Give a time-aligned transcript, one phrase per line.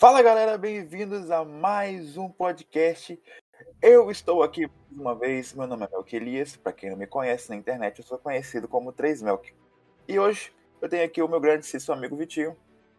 [0.00, 3.20] Fala galera, bem-vindos a mais um podcast.
[3.82, 7.04] Eu estou aqui mais uma vez, meu nome é Melk Elias, para quem não me
[7.04, 9.52] conhece na internet, eu sou conhecido como 3 Melk.
[10.06, 12.56] E hoje eu tenho aqui o meu grandíssimo amigo Vitinho.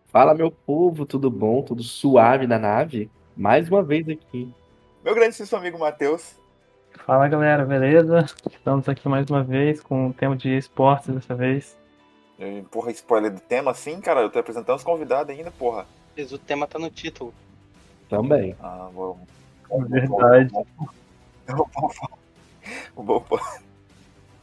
[0.07, 1.63] Fala meu povo, tudo bom?
[1.63, 3.09] Tudo suave na nave?
[3.33, 4.53] Mais uma vez aqui.
[5.01, 6.35] Meu grandíssimo amigo Matheus.
[7.05, 8.25] Fala galera, beleza?
[8.51, 11.79] Estamos aqui mais uma vez com o tema de esportes dessa vez.
[12.69, 15.87] Porra, spoiler do tema assim, cara, eu tô apresentando os convidados ainda, porra.
[16.19, 17.33] Mas o tema tá no título.
[18.09, 18.53] Também.
[18.61, 19.17] Ah, vou...
[19.71, 20.53] É verdade.
[21.47, 21.69] Eu vou-
[22.95, 23.39] eu vou- vou-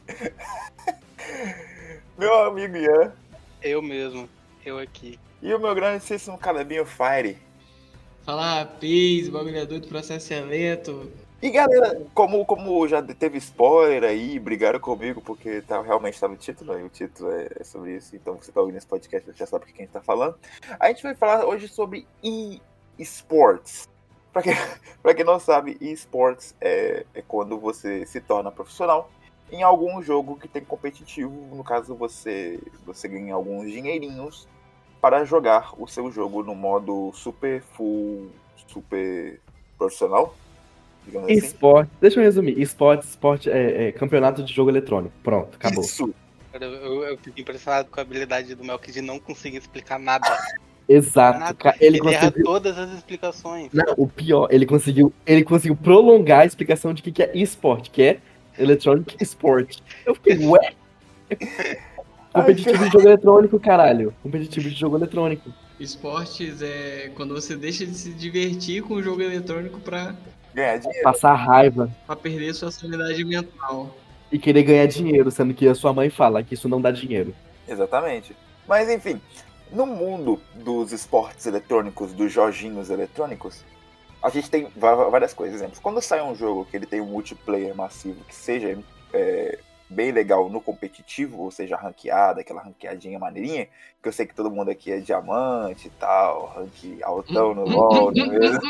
[2.17, 3.13] Meu amigo Ian
[3.61, 4.27] Eu mesmo.
[4.65, 5.17] Eu aqui.
[5.41, 7.37] e o meu grandíssimo Calebinho Fire.
[8.23, 11.09] Falar pis, bagulho é doido, processo é lento.
[11.39, 16.35] E galera, como, como já teve spoiler aí, brigaram comigo porque tá, realmente tá no
[16.35, 19.45] título, aí o título é, é sobre isso, então você tá ouvindo esse podcast, já
[19.45, 20.35] sabe quem tá falando.
[20.79, 23.87] A gente vai falar hoje sobre e-sports.
[24.33, 24.53] Pra quem,
[25.03, 29.11] pra quem não sabe, e-sports é, é quando você se torna profissional
[29.51, 31.55] em algum jogo que tem competitivo.
[31.55, 34.47] No caso, você, você ganha alguns dinheirinhos
[34.99, 38.31] para jogar o seu jogo no modo super full,
[38.67, 39.39] super
[39.77, 40.33] profissional.
[41.07, 41.39] Digamos assim.
[41.39, 42.61] Esporte, deixa eu resumir.
[42.61, 45.13] Esporte, esporte é, é campeonato de jogo eletrônico.
[45.23, 45.83] Pronto, acabou.
[45.83, 46.13] Isso.
[46.53, 50.27] Eu, eu fico impressionado com a habilidade do Melk de não conseguir explicar nada.
[50.87, 51.39] Exato.
[51.39, 51.75] nada.
[51.79, 52.45] Ele erra conseguiu.
[52.45, 53.69] todas as explicações.
[53.71, 57.89] Não, o pior, ele conseguiu, ele conseguiu prolongar a explicação de que que é esporte,
[57.89, 58.19] que é
[58.57, 59.79] Electronic Sport.
[60.05, 60.73] Eu fiquei, ué?
[62.33, 64.13] Competitivo de jogo eletrônico, caralho.
[64.21, 65.53] Competitivo de jogo eletrônico.
[65.79, 70.15] Esportes é quando você deixa de se divertir com o jogo eletrônico pra,
[70.57, 71.03] Ganhar dinheiro.
[71.03, 73.95] Passar raiva pra perder sua sanidade mental.
[74.31, 77.31] e querer ganhar dinheiro, sendo que a sua mãe fala que isso não dá dinheiro.
[77.67, 78.35] Exatamente.
[78.67, 79.21] Mas enfim,
[79.71, 83.63] no mundo dos esportes eletrônicos, dos joginhos eletrônicos,
[84.19, 85.57] a gente tem várias coisas.
[85.57, 85.77] Exemplos.
[85.77, 88.79] Quando sai um jogo que ele tem um multiplayer massivo que seja
[89.13, 93.67] é, bem legal no competitivo, ou seja, ranqueada, aquela ranqueadinha maneirinha,
[94.01, 98.11] que eu sei que todo mundo aqui é diamante e tal, rank altão no LoL,
[98.13, 98.61] não é mesmo?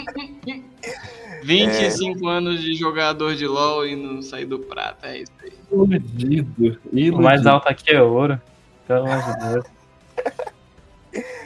[1.44, 5.54] 25 anos de jogador de LoL e não sair do prata, é isso aí.
[5.72, 6.54] Iludido.
[6.60, 7.22] O Iludido.
[7.22, 8.40] mais alto aqui é ouro.
[8.88, 9.66] Pelo amor de Deus.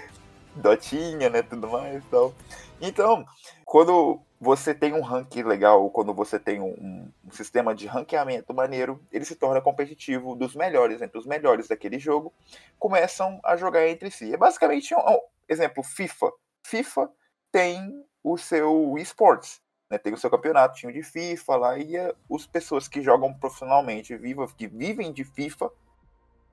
[0.55, 2.33] dotinha, né, tudo mais e tal.
[2.81, 3.25] Então,
[3.65, 8.99] quando você tem um ranking legal, quando você tem um, um sistema de ranqueamento maneiro,
[9.11, 12.33] ele se torna competitivo dos melhores, entre os melhores daquele jogo,
[12.79, 14.33] começam a jogar entre si.
[14.33, 16.31] É basicamente um, um exemplo, FIFA.
[16.63, 17.11] FIFA
[17.51, 22.47] tem o seu esports, né, tem o seu campeonato de FIFA lá, e eh, as
[22.47, 25.69] pessoas que jogam profissionalmente, viva, que vivem de FIFA,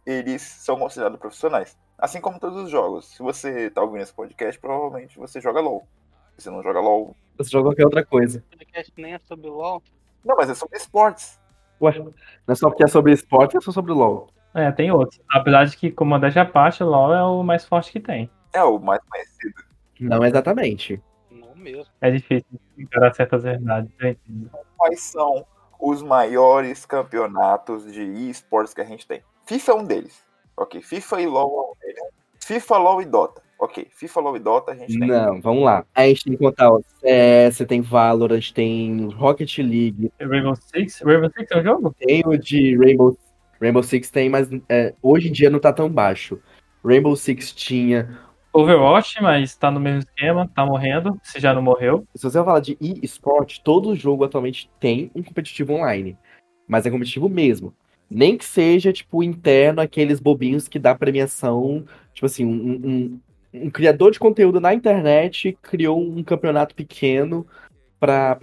[0.04, 1.74] eles são considerados profissionais.
[1.96, 3.06] Assim como todos os jogos.
[3.06, 5.88] Se você tá ouvindo esse podcast, provavelmente você joga LOL.
[6.38, 7.16] Você não joga LOL.
[7.36, 8.44] Você joga qualquer outra coisa.
[8.46, 9.82] O podcast nem é sobre LOL.
[10.24, 11.38] Não, mas é sobre esportes.
[11.80, 12.12] Ué, não
[12.48, 14.28] é só porque é sobre esporte, é só sobre LOL.
[14.54, 15.20] É, tem outros.
[15.28, 18.30] Apesar de que, como modéstia à parte, LoL é o mais forte que tem.
[18.52, 19.64] É o mais conhecido.
[20.00, 21.02] Não exatamente.
[21.30, 21.92] Não mesmo.
[22.00, 22.46] É difícil
[22.78, 23.90] encarar certas verdades.
[24.00, 24.50] entendo.
[24.76, 25.44] Quais são
[25.80, 29.22] os maiores campeonatos de esportes que a gente tem?
[29.44, 30.24] FIFA é um deles.
[30.56, 30.80] Ok.
[30.82, 32.02] FIFA e LOL é um deles.
[32.44, 33.42] FIFA, LOL e Dota.
[33.58, 33.88] Ok.
[33.90, 35.08] FIFA, LOL e Dota a gente tem.
[35.08, 35.84] Não, vamos lá.
[35.94, 41.00] A gente tem que contar o CS, tem Valorant, tem Rocket League, Rainbow Six?
[41.00, 41.94] Rainbow Six é um jogo?
[41.98, 43.18] tem o de Rainbow,
[43.60, 46.40] Rainbow Six, tem, mas é, hoje em dia não tá tão baixo.
[46.84, 48.16] Rainbow Six tinha.
[48.52, 52.06] Overwatch, mas tá no mesmo esquema, tá morrendo, se já não morreu.
[52.14, 56.16] Se você vai falar de e-sport, todo jogo atualmente tem um competitivo online.
[56.66, 57.74] Mas é competitivo mesmo.
[58.10, 61.84] Nem que seja, tipo, interno, aqueles bobinhos que dá premiação.
[62.14, 63.20] Tipo assim, um, um,
[63.62, 67.46] um criador de conteúdo na internet criou um campeonato pequeno
[68.00, 68.36] pra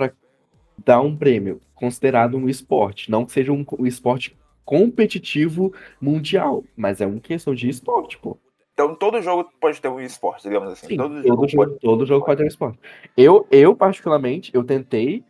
[0.84, 3.10] dar um prêmio, considerado um esporte.
[3.10, 8.38] Não que seja um, um esporte competitivo mundial, mas é uma questão de esporte, pô.
[8.74, 10.88] Então todo jogo pode ter um esporte, digamos assim.
[10.88, 11.80] Sim, todo, todo, jogo jogo, pode...
[11.80, 12.80] todo jogo pode ter um esporte.
[13.16, 15.24] Eu, eu, particularmente, eu tentei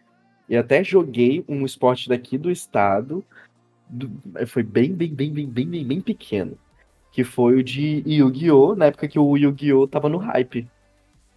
[0.50, 3.24] e até joguei um esporte daqui do estado.
[3.88, 4.12] do-
[4.48, 6.58] foi bem, bem, bem, bem, bem, bem, bem pequeno.
[7.16, 8.76] Que foi o de Yu-Gi-Oh!
[8.76, 9.88] Na época que o Yu-Gi-Oh!
[9.88, 10.68] tava no hype.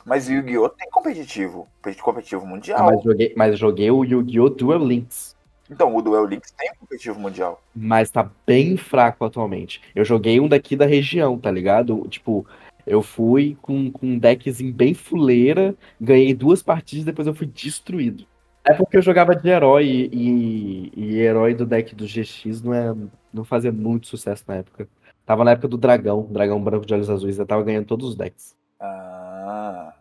[0.04, 0.69] Mas Yu-Gi-Oh!
[0.70, 1.69] tem competitivo.
[2.02, 2.84] Competitivo Ah, mundial.
[2.84, 4.48] mas, joguei, mas eu joguei o Yu-Gi-Oh!
[4.50, 5.36] Duel Links.
[5.70, 7.62] Então, o Duel Links tem competitivo mundial.
[7.76, 9.80] Mas tá bem fraco atualmente.
[9.94, 12.04] Eu joguei um daqui da região, tá ligado?
[12.08, 12.44] Tipo,
[12.84, 18.26] eu fui com, com um deckzinho bem fuleira, ganhei duas partidas depois eu fui destruído.
[18.64, 22.92] É porque eu jogava de herói e, e herói do deck do GX não, é,
[23.32, 24.88] não fazia muito sucesso na época.
[25.28, 28.16] Tava na época do dragão, dragão branco de olhos azuis, eu tava ganhando todos os
[28.16, 28.56] decks.
[28.80, 29.92] Ah.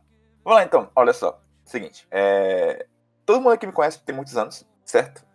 [0.41, 1.37] Vamos lá então, olha só.
[1.65, 2.85] Seguinte, é...
[3.25, 5.25] todo mundo aqui me conhece tem muitos anos, certo?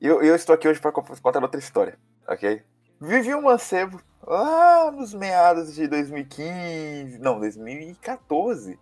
[0.00, 1.98] E eu, eu estou aqui hoje para contar outra história,
[2.28, 2.62] ok?
[3.00, 8.78] Vivi um mancebo lá nos meados de 2015, não, 2014.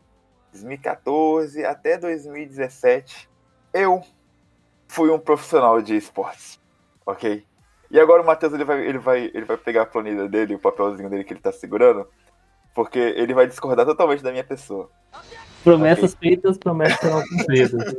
[0.53, 3.31] 2014 até 2017,
[3.73, 4.03] eu
[4.87, 6.61] fui um profissional de esportes,
[7.07, 7.47] ok?
[7.91, 10.59] E agora o Matheus ele vai, ele, vai, ele vai pegar a planilha dele, o
[10.59, 12.07] papelzinho dele que ele tá segurando,
[12.75, 14.91] porque ele vai discordar totalmente da minha pessoa.
[15.65, 17.95] Promessas feitas, promessas não cumpridas.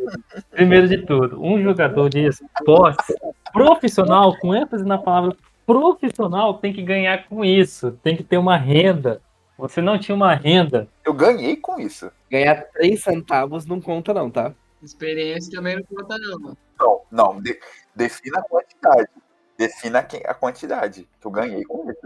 [0.51, 3.15] Primeiro de tudo, um jogador de esportes
[3.51, 8.57] profissional, com ênfase na palavra profissional, tem que ganhar com isso, tem que ter uma
[8.57, 9.21] renda.
[9.57, 10.87] Você não tinha uma renda.
[11.03, 12.09] Eu ganhei com isso.
[12.31, 14.53] Ganhar 3 centavos não conta, não, tá?
[14.81, 16.39] Experiência também não conta, não.
[16.39, 16.57] mano.
[16.79, 17.59] Não, não, de-
[17.93, 19.09] defina a quantidade.
[19.59, 21.05] Defina a quantidade.
[21.19, 21.99] Que eu ganhei com isso.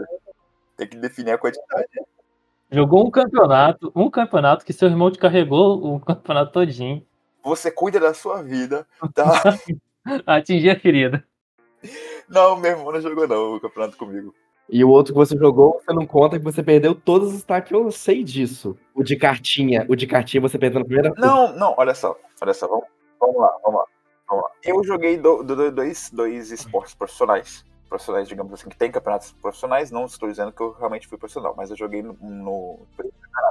[0.76, 1.88] Tem que definir a quantidade.
[2.68, 7.06] Jogou um campeonato, um campeonato que seu irmão te carregou o campeonato todinho.
[7.44, 8.84] Você cuida da sua vida,
[9.14, 9.40] tá?
[10.26, 11.24] Atingir a ferida.
[12.28, 14.34] Não, meu irmão não jogou não o campeonato comigo.
[14.68, 17.70] E o outro que você jogou, você não conta que você perdeu todos os taques,
[17.70, 18.76] eu sei disso.
[18.92, 22.18] O de cartinha, o de cartinha você perdeu na primeira Não, não, olha só.
[22.40, 22.86] Olha só, vamos,
[23.20, 23.86] vamos lá, vamos lá.
[24.30, 24.42] Lá.
[24.62, 27.64] Eu joguei do- do- do- dois, dois esportes profissionais.
[27.88, 29.90] Profissionais, digamos assim, que tem campeonatos profissionais.
[29.90, 32.16] Não estou dizendo que eu realmente fui profissional, mas eu joguei no.
[32.20, 32.78] no-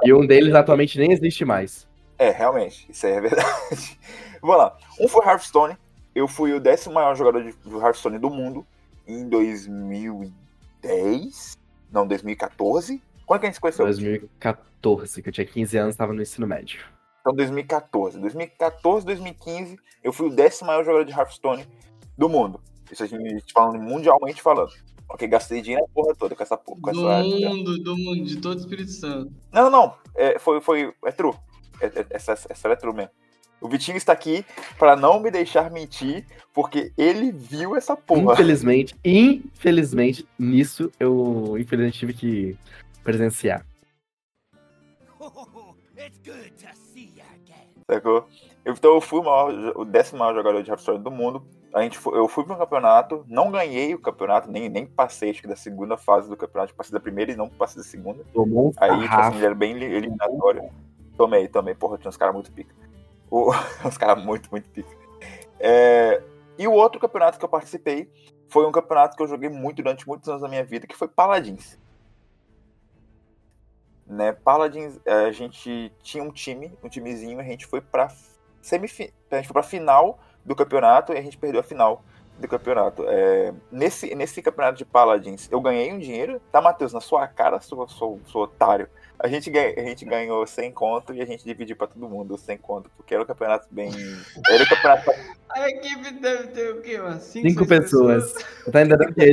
[0.04, 1.88] E um deles atualmente nem existe mais.
[2.18, 3.40] É, realmente, isso aí é verdade.
[4.42, 4.76] Vamos lá.
[5.00, 5.76] Um foi Hearthstone.
[6.14, 8.64] Eu fui o décimo maior jogador de Hearthstone do mundo
[9.06, 11.56] em 2010.
[11.90, 13.02] Não, 2014.
[13.26, 13.84] Quando que a gente se conheceu?
[13.86, 16.80] 2014, que eu tinha 15 anos, tava no ensino médio.
[17.24, 18.18] Então, 2014.
[18.18, 21.66] 2014, 2015, eu fui o décimo maior jogador de Hearthstone
[22.18, 22.60] do mundo.
[22.92, 24.70] Isso a gente falando mundialmente falando.
[25.08, 26.80] Ok, gastei dinheiro na porra toda com essa porra.
[26.82, 27.22] Com Do essa...
[27.22, 29.32] mundo, do mundo, de todo o Espírito Santo.
[29.50, 29.94] Não, não, não.
[30.14, 30.92] É, foi, foi.
[31.06, 31.32] É true.
[31.80, 33.10] É- é- essa, essa é true mesmo.
[33.58, 34.44] O Vitinho está aqui
[34.78, 38.34] para não me deixar mentir, porque ele viu essa porra.
[38.34, 42.58] Infelizmente, infelizmente, nisso eu infelizmente tive que
[43.02, 43.64] presenciar.
[47.86, 48.26] Sacou?
[48.64, 51.44] Então eu fui o, maior- o décimo maior jogador de Hearthstone do mundo.
[51.72, 55.30] A gente foi- eu fui para um campeonato, não ganhei o campeonato, nem, nem passei
[55.30, 56.74] acho que da segunda fase do campeonato.
[56.74, 58.24] Passei da primeira e não passei da segunda.
[58.32, 60.70] Tomou um Aí, tipo assim, ele era bem eli- eliminatório.
[61.16, 61.74] Tomei, tomei.
[61.74, 62.74] Porra, tinha uns caras muito pica.
[63.30, 63.50] O-
[63.84, 64.88] uns caras muito, muito pica.
[65.60, 66.22] É,
[66.56, 68.08] E o outro campeonato que eu participei
[68.48, 71.08] foi um campeonato que eu joguei muito durante muitos anos da minha vida, que foi
[71.08, 71.76] Paladins.
[74.06, 78.08] Né, Paladins, é, a gente tinha um time, um timezinho, a gente foi pra
[78.60, 79.12] semifi...
[79.30, 82.02] a gente foi pra final do campeonato e a gente perdeu a final
[82.38, 83.04] do campeonato.
[83.08, 86.92] É, nesse, nesse campeonato de Paladins, eu ganhei um dinheiro, tá, Matheus?
[86.92, 88.88] Na sua cara, sou, sou, sou otário.
[89.18, 92.34] A gente, ganha- a gente ganhou 100 conto e a gente dividiu pra todo mundo
[92.34, 93.90] os 100 conto, porque era um campeonato bem.
[94.50, 95.10] Era um campeonato.
[95.48, 97.20] A equipe deve ter o quê, mano?
[97.20, 98.32] Cinco, Cinco seis pessoas.
[98.64, 99.26] Você tá entendendo que é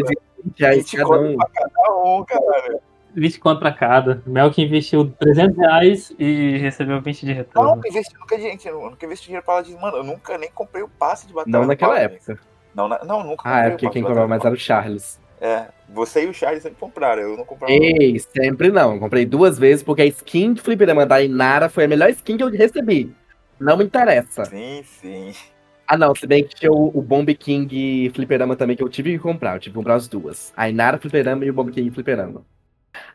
[0.44, 1.36] 20 reais 20 cada um.
[1.36, 2.80] pra cada um, cara.
[3.16, 4.22] 20 conto pra cada.
[4.26, 7.76] Mel que investiu 300 reais e recebeu 20 de Eu retorno.
[7.76, 9.98] nunca investi, nunca, gente, eu nunca investi dinheiro em Paladins, mano.
[9.98, 11.52] Eu nunca nem comprei o passe de batalha.
[11.52, 12.28] Não naquela Paladins.
[12.30, 12.44] época.
[12.74, 15.20] Não, na- não, nunca Ah, é comprei porque quem comprava mais era o Charles.
[15.42, 17.74] É, você e o Charles sempre compraram, eu não comprava.
[17.74, 19.00] Ei, sempre não.
[19.00, 22.44] Comprei duas vezes porque a skin de Fliperama da Inara foi a melhor skin que
[22.44, 23.14] eu recebi.
[23.60, 24.46] Não me interessa.
[24.46, 25.34] Sim, sim.
[25.88, 26.14] Ah, não.
[26.16, 29.56] Se bem que tinha o, o Bomb King Fliperama também que eu tive que comprar.
[29.56, 30.54] Eu tive que comprar as duas.
[30.56, 32.44] A Inara Fliperama e o Bomb King Fliperama.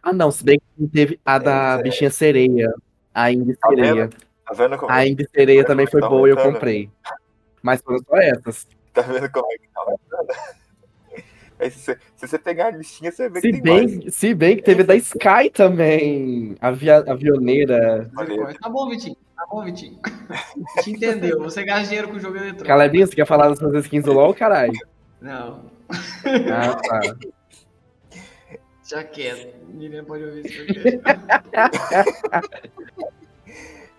[0.08, 0.30] Ah, não.
[0.30, 1.82] Se bem que teve a da É, é.
[1.82, 2.72] bichinha sereia.
[3.12, 4.08] A Indy Tá sereia.
[4.46, 6.54] Tá vendo como, A Indy sereia Tá também foi tá boa e eu aumentando.
[6.54, 6.90] comprei.
[7.60, 8.68] Mas foram só essas.
[8.94, 10.28] tá vendo como é que tá aumentando?
[11.58, 13.98] Aí, se, você, se você pegar a listinha, você vê Se que tem mais.
[13.98, 16.54] bem, se bem que teve da Sky também.
[16.60, 18.08] A via- avioneira.
[18.60, 19.16] Tá bom, Vitinho.
[19.34, 19.98] Tá bom, Vitinho.
[20.84, 21.40] Te entendeu.
[21.42, 22.66] Você gasta dinheiro com o jogo eletrônico.
[22.66, 24.72] Calebinho, você quer falar das suas skins do LoL, caralho?
[25.20, 27.00] Não, Ah, tá.
[28.88, 29.52] já quero.
[29.68, 31.00] Ninguém pode ouvir podcast.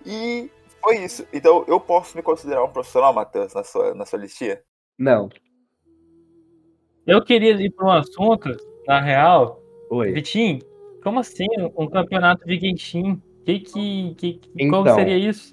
[0.05, 0.49] E
[0.81, 1.27] foi isso.
[1.33, 4.57] Então eu posso me considerar um profissional, Matheus, na sua, na sua listinha?
[4.97, 5.27] Não.
[7.05, 8.49] Eu queria ir para um assunto,
[8.87, 9.61] na real.
[9.89, 10.13] Oi.
[10.13, 10.59] Vitinho,
[11.03, 13.21] como assim um campeonato de Genshin?
[13.45, 15.49] Que que, que, que- qual Então, seria isso?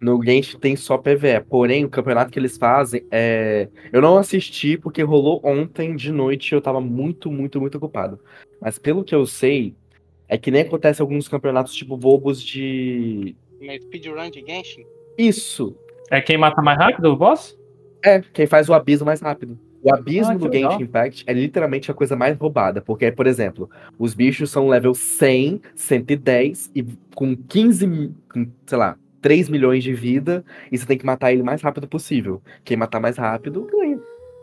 [0.00, 1.40] No Genshin tem só PVE.
[1.48, 3.68] Porém, o campeonato que eles fazem é.
[3.92, 8.18] Eu não assisti porque rolou ontem de noite e eu tava muito, muito, muito ocupado.
[8.60, 9.74] Mas pelo que eu sei,
[10.28, 13.34] é que nem acontece alguns campeonatos tipo bobos de.
[13.60, 14.84] Uma speedrun de Genshin?
[15.16, 15.76] Isso!
[16.10, 17.58] É quem mata mais rápido o boss?
[18.04, 19.58] É, quem faz o abismo mais rápido.
[19.82, 20.70] O abismo Ah, do legal.
[20.72, 22.80] Genshin Impact é literalmente a coisa mais roubada.
[22.80, 28.78] Porque, por exemplo, os bichos são level 100, 110 e com 15, mi- com, sei
[28.78, 32.42] lá, 3 milhões de vida e você tem que matar ele o mais rápido possível.
[32.64, 33.98] Quem matar mais rápido, ganha.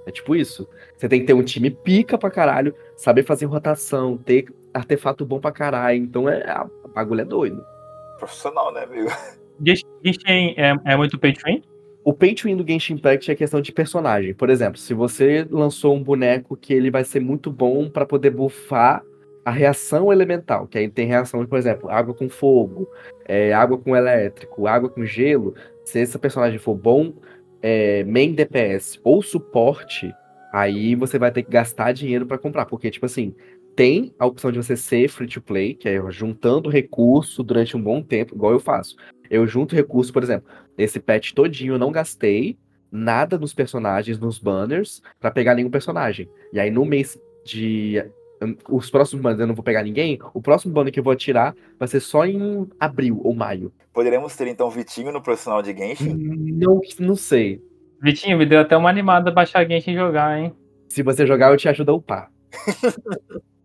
[0.06, 0.68] É tipo isso.
[0.96, 5.40] Você tem que ter um time pica pra caralho, saber fazer rotação, ter artefato bom
[5.40, 5.98] pra caralho.
[5.98, 7.66] Então é, a bagulho é doido.
[8.20, 9.10] Profissional, né, amigo?
[9.64, 11.64] Genshin é, é muito pay to win?
[12.04, 14.34] O pay to win do Genshin Impact é questão de personagem.
[14.34, 18.30] Por exemplo, se você lançou um boneco que ele vai ser muito bom pra poder
[18.30, 19.04] buffar
[19.46, 22.90] a reação elemental, que aí tem reação, por exemplo, água com fogo,
[23.28, 25.54] é, água com elétrico, água com gelo.
[25.86, 27.14] Se esse personagem for bom,
[27.62, 30.12] é, main DPS ou suporte,
[30.52, 33.36] aí você vai ter que gastar dinheiro pra comprar, porque tipo assim,
[33.76, 37.82] tem a opção de você ser free to play, que é juntando recurso durante um
[37.82, 38.96] bom tempo, igual eu faço.
[39.30, 42.58] Eu junto recurso, por exemplo, esse patch todinho eu não gastei
[42.92, 46.28] nada nos personagens, nos banners, pra pegar nenhum personagem.
[46.52, 48.04] E aí no mês de
[48.70, 51.56] os próximos banners eu não vou pegar ninguém, o próximo banner que eu vou tirar
[51.80, 53.74] vai ser só em abril ou maio.
[53.94, 56.14] Poderemos ter então Vitinho no profissional de Genshin?
[56.14, 57.62] Não, não sei.
[58.02, 60.54] Vitinho, me deu até uma animada baixar Genshin e jogar, hein?
[60.90, 62.32] Se você jogar, eu te ajudo a upar.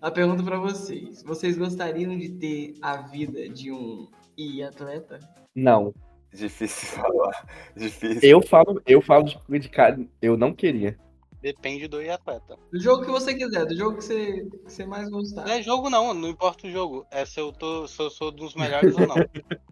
[0.00, 5.18] A pergunta pra vocês: vocês gostariam de ter a vida de um e-atleta?
[5.54, 5.92] Não.
[6.32, 7.46] Difícil falar.
[7.76, 8.20] Difícil.
[8.22, 10.98] Eu falo, eu falo de, de cara, eu não queria.
[11.40, 12.58] Depende do atleta.
[12.72, 15.46] Do jogo que você quiser, do jogo que você, que você mais gostar.
[15.46, 17.06] Não é jogo não, não importa o jogo.
[17.12, 19.16] É se eu, tô, se eu sou dos melhores ou não.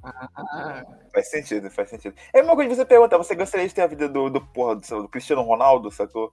[0.03, 2.15] Ah, Faz sentido, faz sentido.
[2.33, 4.41] É a mesma coisa de você perguntar, você gostaria de ter a vida do, do,
[4.41, 6.33] porra, do, do Cristiano Ronaldo, sacou?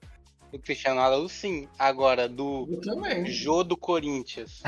[0.54, 1.68] Do Cristiano Ronaldo, sim.
[1.80, 3.26] Agora, do eu também.
[3.26, 4.62] Jô do Corinthians.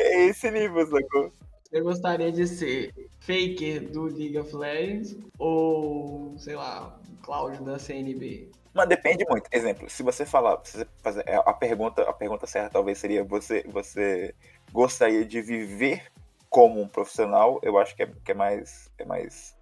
[0.00, 1.32] É esse nível, sacou?
[1.64, 8.52] Você gostaria de ser faker do League of Legends ou, sei lá, Cláudio da CNB?
[8.72, 9.48] Mas depende muito.
[9.50, 13.24] Exemplo, se você falar, se você fazer, é, a pergunta, a pergunta certa talvez seria
[13.24, 14.32] você, você
[14.72, 16.04] gostaria de viver
[16.48, 17.58] como um profissional?
[17.64, 19.57] Eu acho que é, que é mais, é mais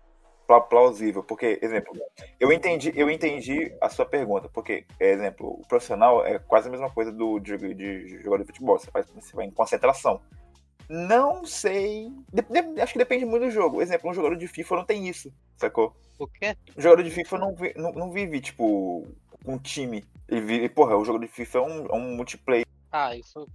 [0.46, 1.92] plausível, porque exemplo,
[2.38, 6.90] eu entendi, eu entendi a sua pergunta, porque exemplo, o profissional é quase a mesma
[6.90, 8.78] coisa do de, de jogador de futebol.
[8.78, 10.20] Você, faz, você vai em concentração.
[10.88, 12.12] Não sei.
[12.32, 13.82] De- de- acho que depende muito do jogo.
[13.82, 15.96] Exemplo, um jogador de FIFA não tem isso, sacou?
[16.18, 16.56] O quê?
[16.76, 19.04] O jogador de FIFA não, não, não vive, tipo,
[19.44, 20.04] um time.
[20.28, 22.64] Ele vive, porra, o jogo de FIFA é um, é um multiplayer.
[22.92, 23.46] Ah, isso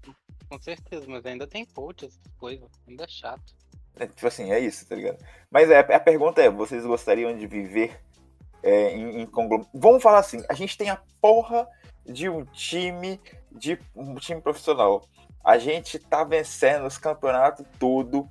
[0.49, 2.69] com certeza, mas ainda tem coach, essas coisas.
[2.87, 3.55] Ainda é chato.
[3.97, 5.17] É, tipo assim, é isso, tá ligado?
[5.49, 7.99] Mas é, a pergunta é, vocês gostariam de viver
[8.63, 11.67] é, em, em conglom- Vamos falar assim, a gente tem a porra
[12.05, 13.19] de um time,
[13.51, 15.03] de um time profissional.
[15.43, 18.27] A gente tá vencendo os campeonatos tudo,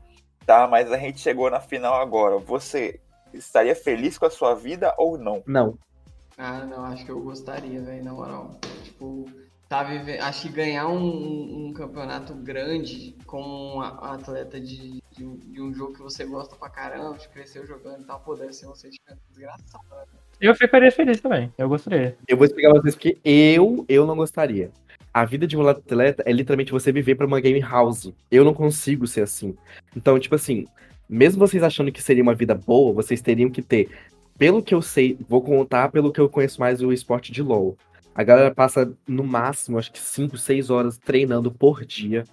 [0.47, 0.67] tá?
[0.67, 2.39] Mas a gente chegou na final agora.
[2.39, 3.01] Você
[3.33, 5.43] estaria feliz com a sua vida ou não?
[5.47, 5.79] Não.
[6.39, 8.59] Ah, não, acho que eu gostaria, velho, na moral.
[8.85, 9.27] Tipo,
[9.71, 10.21] tá vivendo.
[10.21, 15.63] Acho que ganhar um, um- campeonato grande como um a- atleta de, de, um, de
[15.63, 18.67] um jogo que você gosta pra caramba, de crescer jogando e tal, pô, deve ser
[18.67, 19.85] um sentimento desgraçado.
[19.93, 20.19] né?
[20.41, 21.53] Eu ficaria feliz também.
[21.57, 22.17] Eu gostaria.
[22.27, 24.71] Eu vou explicar pra vocês porque eu, eu não gostaria.
[25.15, 28.13] A vida de um atleta é literalmente você viver pra uma game house.
[28.31, 29.57] Eu não consigo ser assim.
[29.97, 30.67] Então, tipo assim,
[31.09, 33.89] mesmo vocês achando que seria uma vida boa, vocês teriam que ter.
[34.37, 37.77] Pelo que eu sei, vou contar pelo que eu conheço mais o esporte de LoL.
[38.15, 42.25] A galera passa no máximo, acho que 5, 6 horas treinando por dia.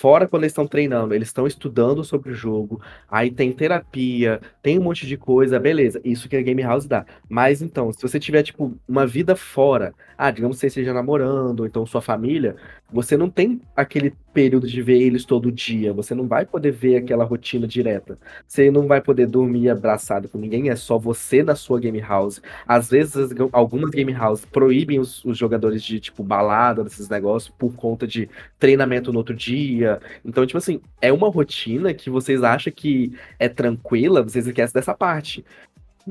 [0.00, 2.80] Fora quando eles estão treinando, eles estão estudando sobre o jogo.
[3.06, 6.00] Aí tem terapia, tem um monte de coisa, beleza.
[6.02, 7.04] Isso que a Game House dá.
[7.28, 11.60] Mas então, se você tiver, tipo, uma vida fora, ah, digamos que você esteja namorando,
[11.60, 12.56] ou então sua família,
[12.92, 15.92] você não tem aquele período de ver eles todo dia.
[15.92, 18.18] Você não vai poder ver aquela rotina direta.
[18.46, 22.40] Você não vai poder dormir abraçado com ninguém, é só você na sua Game House.
[22.66, 27.52] Às vezes, as- algumas Game House proíbem os, os jogadores de, tipo, balada, desses negócios,
[27.56, 28.28] por conta de
[28.58, 30.00] treinamento no outro dia.
[30.24, 34.94] Então, tipo assim, é uma rotina que vocês acham que é tranquila, vocês esquecem dessa
[34.94, 35.44] parte.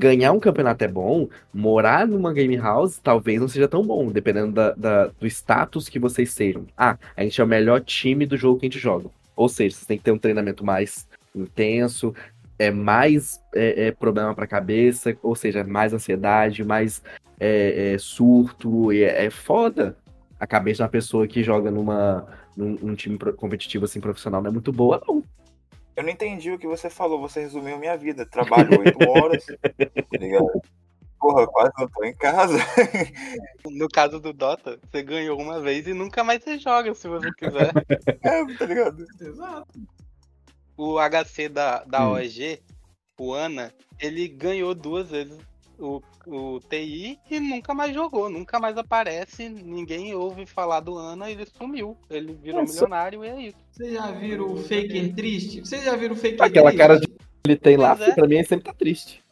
[0.00, 4.50] Ganhar um campeonato é bom, morar numa game house talvez não seja tão bom, dependendo
[4.50, 6.64] da, da- do status que vocês sejam.
[6.74, 9.10] Ah, a gente é o melhor time do jogo que a gente joga.
[9.36, 12.14] Ou seja, vocês têm que ter um treinamento mais intenso,
[12.58, 17.02] é mais é, é, problema pra cabeça, ou seja, mais ansiedade, mais
[17.38, 19.94] é, é, surto, é, é foda.
[20.38, 22.26] A cabeça de uma pessoa que joga numa,
[22.56, 25.22] num, num time competitivo assim profissional não é muito boa, não.
[25.96, 28.24] Eu não entendi o que você falou, você resumiu minha vida.
[28.26, 30.46] Trabalho oito horas, tá ligado?
[31.18, 32.56] Porra, quase não tô em casa.
[33.70, 37.30] No caso do Dota, você ganhou uma vez e nunca mais você joga se você
[37.32, 37.76] quiser.
[38.22, 39.04] É, tá ligado?
[39.20, 39.68] Exato.
[40.76, 42.12] o HC da, da Hum.
[42.12, 42.62] OEG,
[43.18, 45.38] o Ana, ele ganhou duas vezes
[45.80, 51.30] o, o TI e nunca mais jogou, nunca mais aparece, ninguém ouve falar do Ana,
[51.30, 51.96] ele sumiu.
[52.10, 53.56] Ele virou É, só- milionário e é isso.
[53.72, 55.60] Vocês já viram o Faker triste?
[55.60, 56.78] Vocês já viram o Faker Aquela triste?
[56.78, 57.14] cara de que
[57.46, 58.12] ele tem lá, é.
[58.14, 59.22] pra mim, ele sempre tá triste.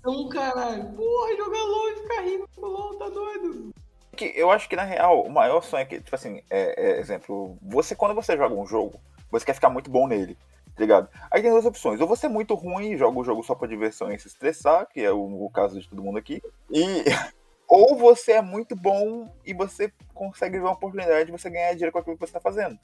[0.00, 0.84] Então, caralho.
[0.92, 3.70] Porra, jogar LOL e ficar rindo com LOL, tá doido?
[4.16, 6.98] que eu acho que na real o maior sonho é que, tipo assim, é, é,
[7.00, 8.98] exemplo, você quando você joga um jogo,
[9.30, 10.36] você quer ficar muito bom nele,
[10.82, 11.08] ligado?
[11.30, 13.68] Aí tem duas opções, ou você é muito ruim e joga o jogo só pra
[13.68, 17.04] diversão e se estressar, que é o, o caso de todo mundo aqui, e
[17.68, 21.92] ou você é muito bom e você consegue ver uma oportunidade de você ganhar dinheiro
[21.92, 22.78] com aquilo que você tá fazendo,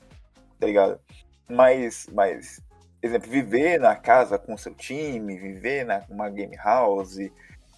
[0.59, 1.01] tá ligado?
[1.49, 2.63] Mas, mas
[3.03, 7.19] exemplo, viver na casa com seu time, viver na uma game house,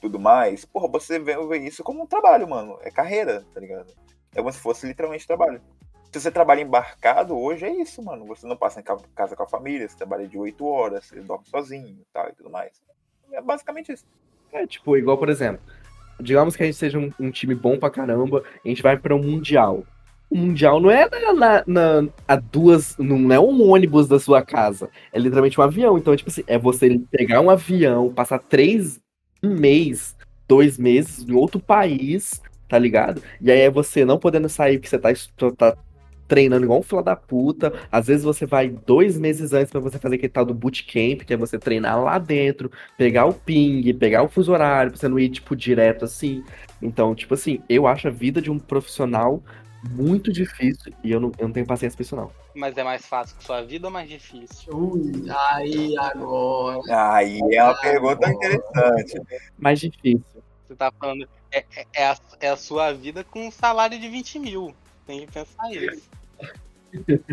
[0.00, 2.78] tudo mais, porra, você vê, vê isso como um trabalho, mano.
[2.82, 3.92] É carreira, tá ligado?
[4.32, 5.60] É como se fosse literalmente trabalho.
[6.16, 8.24] Se você trabalha embarcado hoje, é isso, mano.
[8.24, 11.20] Você não passa em ca- casa com a família, você trabalha de 8 horas, você
[11.20, 12.72] dorme sozinho e tal e tudo mais.
[13.32, 14.06] É basicamente isso.
[14.50, 15.60] É tipo, igual, por exemplo,
[16.18, 19.14] digamos que a gente seja um, um time bom pra caramba, a gente vai pra
[19.14, 19.84] um Mundial.
[20.30, 22.96] O Mundial não é na, na- na- a duas.
[22.96, 24.88] Não é um ônibus da sua casa.
[25.12, 25.98] É literalmente um avião.
[25.98, 28.98] Então, tipo assim, é você pegar um avião, passar três,
[29.42, 30.16] um mês,
[30.48, 33.22] dois meses em outro país, tá ligado?
[33.38, 35.76] E aí é você não podendo sair porque você tá, estu- tá
[36.28, 37.72] treinando igual um fila da puta.
[37.90, 41.32] Às vezes você vai dois meses antes pra você fazer aquele tal do bootcamp, que
[41.32, 45.18] é você treinar lá dentro pegar o ping, pegar o fuso horário, pra você não
[45.18, 46.44] ir, tipo, direto assim.
[46.82, 49.42] Então, tipo assim, eu acho a vida de um profissional
[49.90, 52.30] muito difícil e eu não, eu não tenho paciência pra isso, não.
[52.54, 54.74] Mas é mais fácil que sua vida ou mais difícil?
[54.74, 56.80] Ui, aí agora.
[57.14, 59.20] Aí é uma pergunta interessante.
[59.58, 60.24] Mais difícil.
[60.66, 64.08] Você tá falando, é, é- é a, é a sua vida com um salário de
[64.08, 64.74] 20 mil.
[65.06, 66.02] Tem que pensar isso.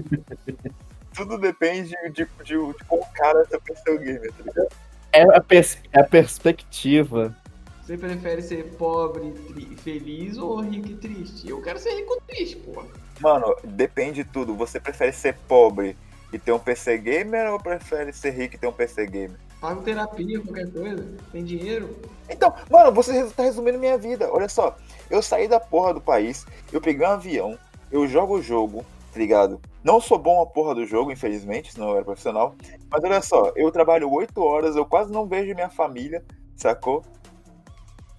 [1.14, 2.74] Tudo depende de, de, de, o
[3.14, 4.68] cara é seu gamer, tá ligado?
[5.12, 7.36] É a, pers- é a perspectiva.
[7.82, 11.50] Você prefere ser pobre e feliz ou rico e triste?
[11.50, 12.88] Eu quero ser rico e triste, porra.
[13.20, 14.56] Mano, depende de tudo.
[14.56, 15.96] Você prefere ser pobre
[16.32, 19.38] e ter um PC gamer ou prefere ser rico e ter um PC gamer?
[19.64, 21.08] Pago terapia, qualquer coisa.
[21.32, 21.98] Tem dinheiro.
[22.30, 24.30] Então, mano, você tá resumindo minha vida.
[24.30, 24.76] Olha só,
[25.10, 27.58] eu saí da porra do país, eu peguei um avião,
[27.90, 29.62] eu jogo o jogo, tá ligado?
[29.82, 32.54] Não sou bom a porra do jogo, infelizmente, senão eu era profissional.
[32.90, 36.26] Mas olha só, eu trabalho 8 horas, eu quase não vejo minha família,
[36.58, 37.02] sacou?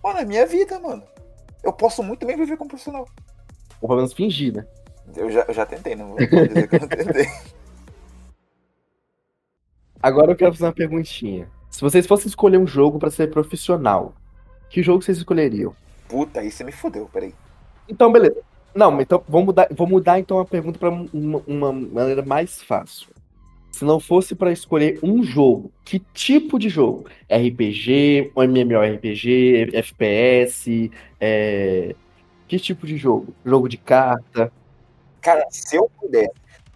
[0.02, 1.02] Mano, é minha vida, mano.
[1.62, 3.07] Eu posso muito bem viver como profissional.
[3.83, 4.66] Ou pelo menos fingir, né?
[5.14, 7.26] Eu já, eu já tentei, não vou dizer que eu não tentei.
[10.04, 11.48] Agora eu quero fazer uma perguntinha.
[11.70, 14.14] Se vocês fossem escolher um jogo pra ser profissional,
[14.68, 15.74] que jogo vocês escolheriam?
[16.06, 17.34] Puta, aí você me fudeu, peraí.
[17.88, 18.36] Então, beleza.
[18.74, 23.08] Não, então vou mudar, vou mudar então a pergunta pra uma, uma maneira mais fácil.
[23.72, 27.06] Se não fosse pra escolher um jogo, que tipo de jogo?
[27.26, 31.96] RPG, MMORPG, FPS, é...
[32.46, 33.34] que tipo de jogo?
[33.42, 34.52] Jogo de carta?
[35.22, 36.34] Cara, se eu pudesse,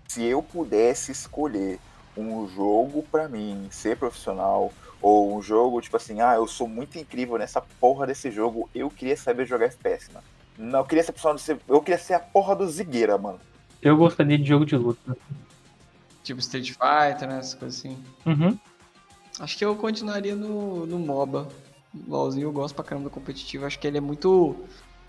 [0.08, 1.78] se eu pudesse escolher
[2.20, 6.98] um jogo pra mim ser profissional ou um jogo tipo assim, ah, eu sou muito
[6.98, 10.24] incrível nessa porra desse jogo, eu queria saber jogar FPS, mano.
[10.59, 13.38] Não, eu queria ser profissional, de ser- eu queria ser a porra do Zigueira, mano.
[13.81, 15.16] Eu gostaria de jogo de luta.
[16.24, 17.38] Tipo Street Fighter, né?
[17.38, 17.96] Essas coisas assim.
[18.26, 18.59] Uhum.
[19.38, 21.48] Acho que eu continuaria no, no MOBA.
[22.07, 23.64] LOLzinho eu gosto pra caramba do competitivo.
[23.64, 24.57] Acho que ele é muito.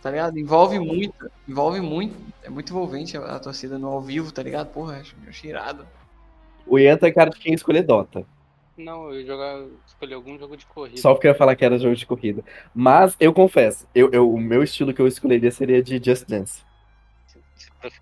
[0.01, 0.37] Tá ligado?
[0.37, 1.29] Envolve muito.
[1.47, 2.15] Envolve muito.
[2.43, 4.67] É muito envolvente a, a torcida no ao vivo, tá ligado?
[4.71, 5.85] Porra, acho, acho irado.
[6.69, 8.25] O Ian tem cara de quem escolher Dota.
[8.77, 10.97] Não, eu ia jogar, escolhi algum jogo de corrida.
[11.01, 12.43] Só porque eu ia falar que era jogo de corrida.
[12.73, 16.61] Mas eu confesso, eu, eu- o meu estilo que eu escolheria seria de Just Dance.
[17.57, 17.99] Ser prof-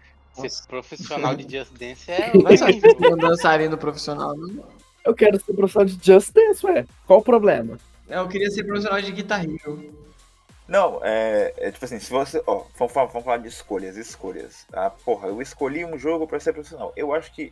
[0.50, 2.32] Ser profissional de Just Dance é
[3.12, 4.36] um dançarino profissional.
[4.38, 4.64] Não.
[5.04, 6.86] Eu quero ser profissional de Just Dance, ué.
[7.08, 7.80] Qual o problema?
[8.08, 9.94] Eu queria ser profissional de Guitar Hero.
[10.68, 12.44] Não, é, é tipo assim, se você.
[12.46, 14.68] Ó, vamos falar, vamos falar de escolhas, escolhas.
[14.74, 16.92] Ah, porra, eu escolhi um jogo pra ser profissional.
[16.96, 17.52] Eu acho que,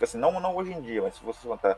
[0.00, 1.76] assim, não, não hoje em dia, mas se você contar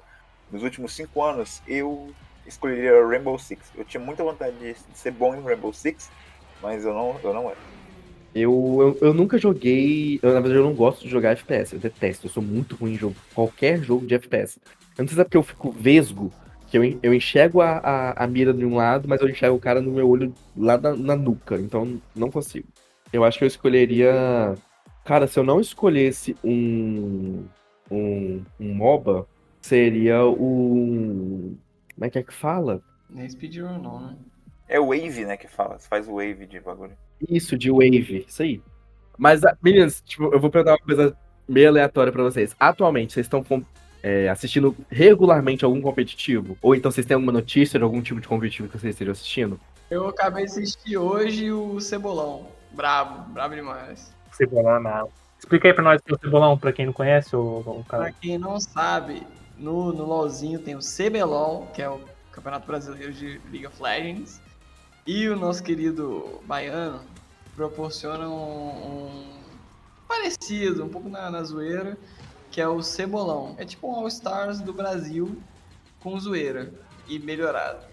[0.50, 2.12] nos últimos cinco anos, eu
[2.46, 3.72] escolheria Rainbow Six.
[3.76, 6.10] Eu tinha muita vontade de ser bom em Rainbow Six,
[6.62, 7.58] mas eu não, eu não era.
[8.34, 10.18] Eu, eu, eu nunca joguei.
[10.20, 11.72] Eu, na verdade, eu não gosto de jogar FPS.
[11.72, 12.26] Eu detesto.
[12.26, 13.14] Eu sou muito ruim em jogo.
[13.32, 14.58] Qualquer jogo de FPS.
[14.98, 16.32] Eu não sei se é porque eu fico vesgo,
[16.68, 19.60] que eu, eu enxergo a, a, a mira de um lado, mas eu enxergo o
[19.60, 21.56] cara no meu olho lá na, na nuca.
[21.56, 22.66] Então não consigo.
[23.12, 24.54] Eu acho que eu escolheria.
[25.04, 27.44] Cara, se eu não escolhesse um.
[27.90, 29.26] Um, um MOBA,
[29.60, 31.56] seria o.
[31.94, 32.82] Como é que é que fala?
[33.10, 34.16] Nem speedrun não, né?
[34.68, 35.78] É Wave, né, que fala.
[35.78, 36.96] Você faz Wave de bagulho.
[37.28, 38.62] Isso, de Wave, isso aí.
[39.16, 41.16] Mas, ah, meninas, tipo, eu vou perguntar uma coisa
[41.46, 42.56] meio aleatória pra vocês.
[42.58, 43.62] Atualmente, vocês estão com-
[44.02, 46.58] é, assistindo regularmente algum competitivo?
[46.60, 49.60] Ou então vocês têm alguma notícia de algum tipo de competitivo que vocês estejam assistindo?
[49.90, 52.48] Eu acabei de assistir hoje o Cebolão.
[52.72, 54.12] Brabo, brabo demais.
[54.32, 55.10] Cebolão não.
[55.44, 58.12] Explica aí pra nós o Cebolão, pra quem não conhece, o, o Pra cara.
[58.18, 59.26] quem não sabe,
[59.58, 62.00] no, no LoLzinho tem o CBLOL, que é o
[62.32, 64.40] Campeonato Brasileiro de League of Legends.
[65.06, 67.02] E o nosso querido Baiano
[67.54, 69.38] proporciona um, um
[70.08, 71.98] parecido, um pouco na, na zoeira,
[72.50, 73.54] que é o Cebolão.
[73.58, 75.38] É tipo um All-Stars do Brasil
[76.00, 76.72] com zoeira
[77.06, 77.84] e melhorado.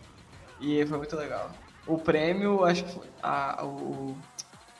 [0.62, 1.52] E foi muito legal.
[1.86, 4.16] O prêmio, acho que foi, a- o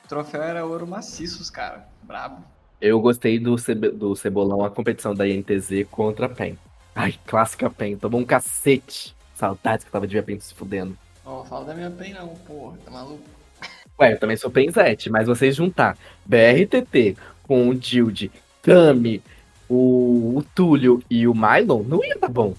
[0.08, 1.86] troféu era ouro maciços, cara.
[2.02, 2.42] Brabo.
[2.82, 6.58] Eu gostei do, Cebe- do Cebolão, a competição da INTZ contra a PEN.
[6.96, 7.96] Ai, clássica PEN.
[7.96, 9.14] Tomou um cacete.
[9.36, 10.98] Saudades que eu tava de ver a PEN se fudendo.
[11.24, 13.22] Ó, fala da minha PEN não, porra, tá maluco?
[14.00, 19.22] Ué, eu também sou PENzete, mas vocês juntar BRTT com o Dilde, Kami,
[19.68, 22.52] o, o Túlio e o Mylon, não ia dar bom.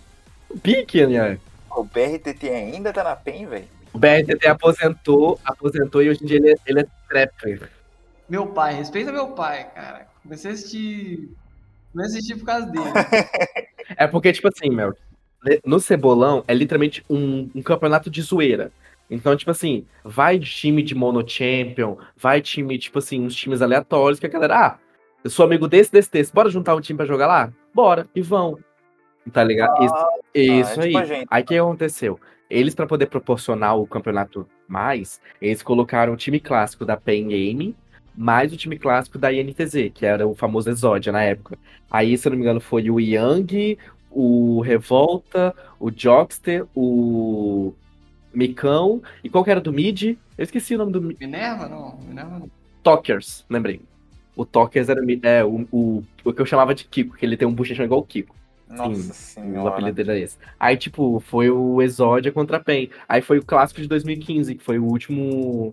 [0.49, 1.37] O pique, né?
[1.69, 3.67] O BRTT ainda tá na PEN, velho.
[3.91, 7.69] O BRTT aposentou, aposentou e hoje em dia ele, é- ele é trapper.
[8.29, 10.07] Meu pai, respeita meu pai, cara.
[10.23, 11.29] Comecei a assistir.
[11.91, 12.85] Comecei a assistir por causa dele.
[13.97, 14.95] É porque, tipo assim, Mel,
[15.65, 18.71] no Cebolão é literalmente um, um campeonato de zoeira.
[19.09, 24.19] Então, tipo assim, vai time de Mono Champion, vai time, tipo assim, uns times aleatórios
[24.19, 24.77] que a galera, ah,
[25.23, 27.53] eu sou amigo desse, desse, desse, bora juntar um time pra jogar lá?
[27.73, 28.57] Bora, e vão.
[29.31, 29.83] Tá ligado?
[29.83, 29.95] Isso,
[30.33, 30.89] isso é aí.
[30.89, 31.27] tipo a gente.
[31.29, 32.19] Aí o que aconteceu?
[32.49, 37.75] Eles, pra poder proporcionar o campeonato mais, eles colocaram o time clássico da Pen Game
[38.15, 41.57] mais o time clássico da INTZ, que era o famoso Exodia na época.
[41.89, 43.77] Aí, se eu não me engano, foi o Yang,
[44.11, 47.73] o Revolta, o Jockster, o
[48.33, 50.03] Micão, e qual que era do mid?
[50.37, 51.67] Eu esqueci o nome do mi- Minerva?
[51.67, 52.49] Não, Minerva não.
[52.81, 53.81] Talkers, lembrei.
[54.35, 57.47] O Talkers era é, o, o, o que eu chamava de Kiko, que ele tem
[57.47, 58.35] um bochechão igual o Kiko.
[58.67, 59.69] Nossa Sim, O senhora.
[59.69, 60.37] apelido era esse.
[60.59, 62.89] Aí, tipo, foi o Exódia contra a PEN.
[63.07, 65.71] Aí foi o clássico de 2015, que foi o último.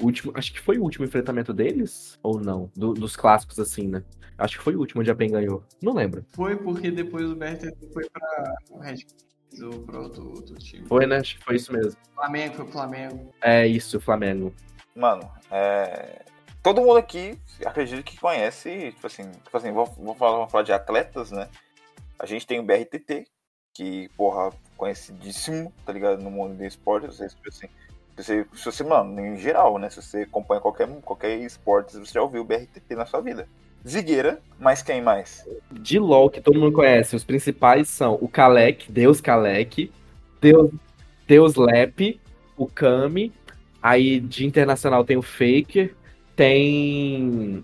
[0.00, 2.18] O último acho que foi o último enfrentamento deles?
[2.22, 2.70] Ou não?
[2.76, 4.02] Do- dos clássicos, assim, né?
[4.38, 5.64] Acho que foi o último onde a PEN ganhou.
[5.82, 6.24] Não lembro.
[6.34, 10.86] Foi porque depois o BRTT foi pra o Red Kings ou pra outro, outro time.
[10.86, 11.16] Foi, né?
[11.16, 11.96] Acho que foi isso mesmo.
[12.14, 13.34] Flamengo, foi pro Flamengo.
[13.42, 14.54] É isso, Flamengo.
[14.94, 16.22] Mano, é.
[16.62, 20.64] Todo mundo aqui, acredito que conhece, tipo assim, tipo assim, vou, vou falar, vamos falar
[20.64, 21.48] de atletas, né?
[22.18, 23.24] A gente tem o BRTT,
[23.72, 26.22] que, porra, conhecidíssimo, tá ligado?
[26.22, 27.68] No mundo do esporte, você, tipo assim,
[28.16, 29.90] se você, se você, mano, em geral, né?
[29.90, 33.46] Se você acompanha qualquer, qualquer esporte, você já ouviu o BRTT na sua vida.
[33.86, 35.46] Zigueira, mas quem mais?
[35.70, 39.92] De LoL, que todo mundo conhece, os principais são o Kalec, Deus Kalec,
[40.40, 40.70] Deus,
[41.26, 42.20] Deus Lep,
[42.56, 43.32] o Kami.
[43.80, 45.94] Aí de internacional tem o Faker,
[46.34, 47.62] tem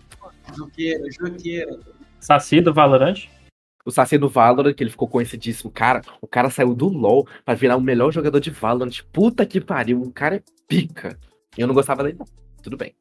[0.56, 1.80] Juqueira, Juqueira.
[2.20, 3.26] Saci do Valorant.
[3.84, 5.70] O Saci do Valorant, que ele ficou conhecidíssimo.
[5.70, 9.02] Cara, o cara saiu do LoL pra virar o melhor jogador de Valorant.
[9.12, 11.18] Puta que pariu, o cara é pica.
[11.56, 12.26] E eu não gostava dele, não.
[12.62, 12.94] Tudo bem.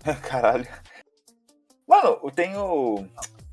[0.22, 0.66] Caralho.
[1.86, 3.04] Mano, tem o.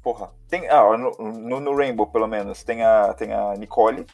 [0.01, 0.31] Porra.
[0.47, 0.67] Tem.
[0.69, 4.05] Ah, no, no, no Rainbow, pelo menos, tem a, tem a Nicole,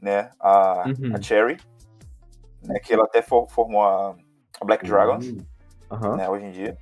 [0.00, 0.30] né?
[0.40, 1.14] A, Uhum.
[1.14, 1.56] a Cherry.
[2.62, 4.16] Né, que ela até for- formou a,
[4.60, 5.38] a Black Dragons, Hum.
[5.90, 6.16] Aham.
[6.16, 6.76] né, hoje em dia.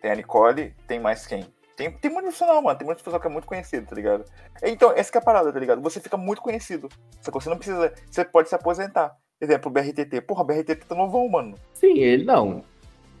[0.00, 1.44] Tem a Nicole, tem mais quem?
[1.76, 2.78] Tem, tem muito profissional, mano.
[2.78, 4.24] Tem muito pessoal que é muito conhecido, tá ligado?
[4.62, 5.82] Então, essa que é a parada, tá ligado?
[5.82, 6.88] Você fica muito conhecido.
[7.20, 7.92] Só que você não precisa.
[8.10, 9.14] Você pode se aposentar.
[9.40, 10.22] Exemplo, o BRTT.
[10.22, 11.54] Porra, o BRTT tá novão, mano.
[11.74, 12.64] Sim, ele não.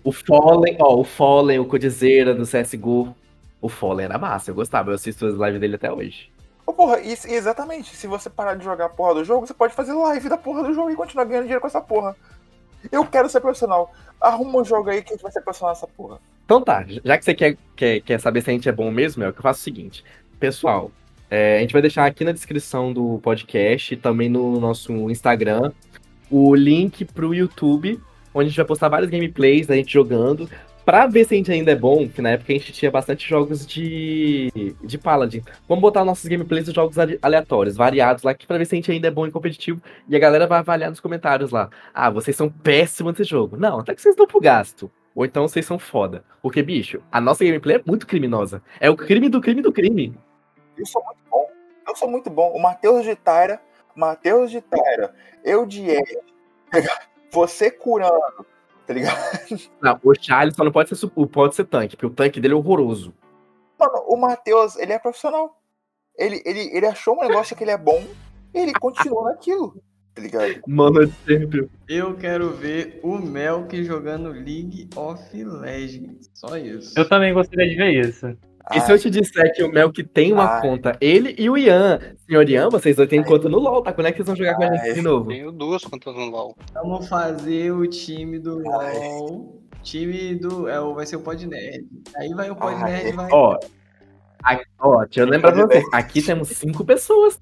[0.02, 3.14] O Fallen, ó, o Fallen, o Codizeira do CSGO.
[3.60, 6.30] O Fallen era massa, eu gostava, eu assisto as lives dele até hoje.
[6.64, 7.94] Ô, porra, isso, exatamente.
[7.96, 10.62] Se você parar de jogar a porra do jogo, você pode fazer live da porra
[10.62, 12.16] do jogo e continuar ganhando dinheiro com essa porra.
[12.90, 13.92] Eu quero ser profissional.
[14.20, 16.20] Arruma um jogo aí que a gente vai ser profissional nessa porra.
[16.46, 19.24] Então tá, já que você quer, quer, quer saber se a gente é bom mesmo,
[19.24, 20.04] é que eu faço o seguinte.
[20.38, 20.92] Pessoal,
[21.28, 25.72] é, a gente vai deixar aqui na descrição do podcast e também no nosso Instagram
[26.30, 28.00] o link pro YouTube,
[28.32, 30.48] onde a gente vai postar vários gameplays da gente jogando,
[30.84, 33.28] pra ver se a gente ainda é bom, que na época a gente tinha bastante
[33.28, 35.42] jogos de, de Paladin.
[35.68, 38.78] Vamos botar nossos gameplays de jogos ale- aleatórios, variados lá, que pra ver se a
[38.78, 41.70] gente ainda é bom em competitivo, e a galera vai avaliar nos comentários lá.
[41.92, 43.56] Ah, vocês são péssimos nesse jogo.
[43.56, 44.88] Não, até que vocês dão pro gasto.
[45.16, 46.22] Ou então vocês são foda.
[46.42, 48.62] Porque, bicho, a nossa gameplay é muito criminosa.
[48.78, 50.14] É o crime do crime do crime.
[50.76, 51.50] Eu sou muito bom.
[51.88, 52.52] Eu sou muito bom.
[52.52, 53.58] O Matheus de Taira.
[53.96, 55.14] Matheus de Taira.
[55.42, 56.18] Eu de Ed.
[57.32, 58.44] Você curando.
[58.86, 59.16] Tá ligado?
[59.80, 62.56] Não, o Charles só não pode ser, pode ser tanque, porque o tanque dele é
[62.56, 63.12] horroroso.
[63.76, 65.60] Mano, o Matheus, ele é profissional.
[66.16, 68.00] Ele, ele, ele achou um negócio que ele é bom
[68.54, 69.82] e ele continua naquilo.
[70.16, 70.62] Tá ligado?
[70.66, 71.68] Mano, é sempre.
[71.86, 76.30] Eu quero ver o Melk jogando League of Legends.
[76.32, 76.98] Só isso.
[76.98, 78.34] Eu também gostaria de ver isso.
[78.72, 80.62] E se eu te disser que o Mel que tem uma Ai.
[80.62, 82.00] conta, ele e o Ian.
[82.26, 83.24] Senhor Ian, vocês dois têm Ai.
[83.26, 83.92] conta no LoL, tá?
[83.92, 84.94] Quando é que vocês vão jogar com a gente Ai.
[84.94, 85.28] de novo?
[85.28, 86.56] Tenho duas contas no LoL.
[86.72, 88.98] Vamos fazer o time do Ai.
[88.98, 89.62] LOL.
[89.82, 90.66] Time do.
[90.66, 91.86] É, vai ser o Podnerd.
[92.16, 93.12] Aí vai o Podnerd Ai.
[93.12, 93.28] vai.
[93.30, 93.58] Ó,
[94.42, 95.84] aqui, ó, deixa eu lembrar pra vocês.
[95.92, 97.38] Aqui temos cinco pessoas.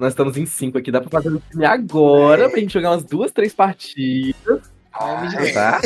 [0.00, 0.90] Nós estamos em cinco aqui.
[0.90, 4.62] Dá pra fazer o time agora pra gente jogar umas duas, três partidas,
[5.52, 5.82] tá?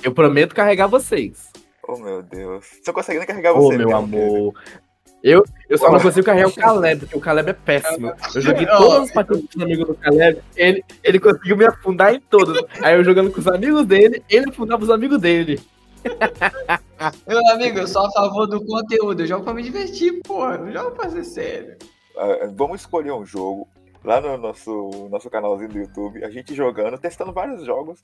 [0.00, 1.50] Eu prometo carregar vocês.
[1.86, 2.64] Oh, meu Deus.
[2.84, 3.96] Tô conseguindo carregar Ô, você, meu querido.
[3.96, 4.54] amor.
[5.24, 8.12] Eu, eu só não consigo carregar o Caleb, porque o Caleb é péssimo.
[8.32, 12.14] Eu joguei todas as partidas com os amigos do Caleb, ele, ele conseguiu me afundar
[12.14, 12.64] em todas.
[12.80, 15.60] Aí eu jogando com os amigos dele, ele afundava os amigos dele.
[17.26, 19.22] Meu amigo, eu sou a favor do conteúdo.
[19.22, 20.58] Eu jogo pra me divertir, porra.
[20.58, 21.76] Não jogo pra ser sério.
[22.16, 23.68] Ah, vamos escolher um jogo
[24.04, 28.00] lá no nosso, nosso canalzinho do YouTube, a gente jogando, testando vários jogos.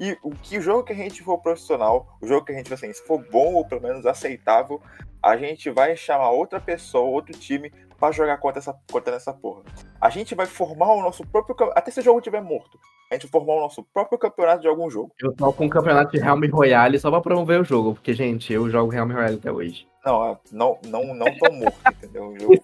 [0.00, 2.72] E o que o jogo que a gente for profissional, o jogo que a gente,
[2.72, 4.80] assim, se for bom ou pelo menos aceitável,
[5.22, 7.70] a gente vai chamar outra pessoa, outro time,
[8.02, 9.62] pra jogar contra, essa, contra essa porra.
[10.00, 11.70] A gente vai formar o nosso próprio.
[11.76, 12.76] Até se o jogo estiver morto.
[13.08, 15.12] A gente formar o nosso próprio campeonato de algum jogo.
[15.20, 18.52] Eu tô com um campeonato de Realm Royale só pra promover o jogo, porque, gente,
[18.52, 19.86] eu jogo Realm Royale até hoje.
[20.04, 22.34] Não, ah, não, não, não tão morto, entendeu?
[22.38, 22.54] Jogo,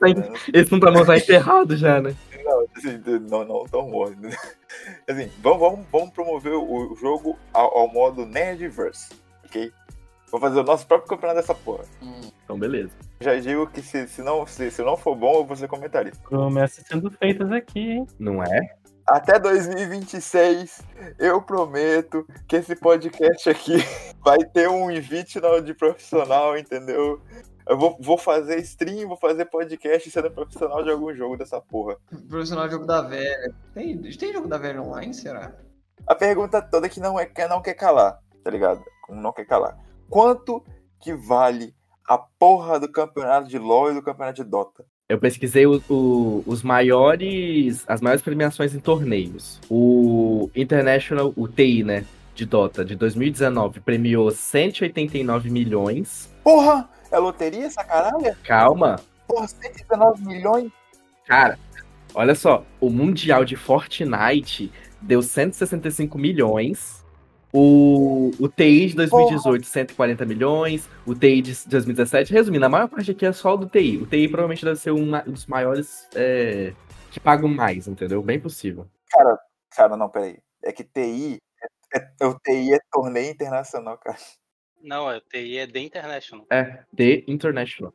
[0.52, 2.14] Esse não tá não tá enterrado já, né?
[2.44, 4.16] Não, assim, não, não tão morto.
[5.08, 9.10] Assim, vamos, vamos, vamos promover o, jogo ao, ao modo Nerdverse,
[9.44, 9.72] ok?
[10.30, 11.84] Vamos fazer o nosso próprio campeonato dessa porra.
[12.44, 12.90] Então, beleza.
[13.20, 16.18] Já digo que se, se, não, se, se não for bom, eu vou ser comentarista.
[16.28, 18.06] Promessas sendo feitas aqui, hein?
[18.18, 18.74] Não é?
[19.08, 20.82] Até 2026,
[21.18, 23.76] eu prometo que esse podcast aqui
[24.22, 27.18] vai ter um invite de profissional, entendeu?
[27.66, 31.96] Eu vou, vou fazer stream, vou fazer podcast sendo profissional de algum jogo dessa porra.
[32.28, 33.54] Profissional de jogo da velha.
[33.72, 35.54] Tem, tem jogo da velha online, será?
[36.06, 38.84] A pergunta toda é que não, é, que não quer calar, tá ligado?
[39.08, 39.74] Não quer calar.
[40.10, 40.62] Quanto
[41.00, 41.74] que vale
[42.06, 44.84] a porra do campeonato de LoL e do campeonato de Dota?
[45.08, 49.58] Eu pesquisei o- o- os maiores, as maiores premiações em torneios.
[49.70, 56.28] O International, o TI, né, de Dota, de 2019, premiou 189 milhões.
[56.44, 56.86] Porra!
[57.10, 58.36] É loteria essa caralho?
[58.44, 60.70] Calma, Porra, 119 milhões?
[61.26, 61.58] cara,
[62.14, 66.97] olha só, o Mundial de Fortnite deu 165 milhões.
[67.52, 70.88] O, o TI de 2018, 140 milhões.
[71.06, 73.96] O TI de 2017, resumindo, a maior parte aqui é só o do TI.
[73.98, 76.74] O TI provavelmente deve ser um dos maiores é,
[77.10, 78.22] que pagam mais, entendeu?
[78.22, 78.86] Bem possível.
[79.74, 80.38] Cara, não, peraí.
[80.62, 81.38] É que TI.
[81.94, 84.18] É, é- o TI é torneio internacional, cara.
[84.82, 86.46] Não, a TI é The International.
[86.50, 87.92] É, The International.